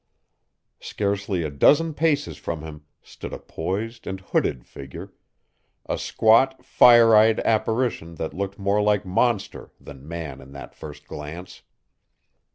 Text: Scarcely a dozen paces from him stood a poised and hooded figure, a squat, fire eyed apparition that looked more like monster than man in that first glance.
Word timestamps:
Scarcely 0.79 1.43
a 1.43 1.51
dozen 1.51 1.93
paces 1.93 2.35
from 2.35 2.63
him 2.63 2.85
stood 3.03 3.33
a 3.33 3.37
poised 3.37 4.07
and 4.07 4.19
hooded 4.19 4.65
figure, 4.65 5.13
a 5.85 5.99
squat, 5.99 6.65
fire 6.65 7.15
eyed 7.15 7.39
apparition 7.41 8.15
that 8.15 8.33
looked 8.33 8.57
more 8.57 8.81
like 8.81 9.05
monster 9.05 9.69
than 9.79 10.07
man 10.07 10.41
in 10.41 10.53
that 10.53 10.73
first 10.73 11.07
glance. 11.07 11.61